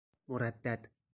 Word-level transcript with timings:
مردد 0.31 0.89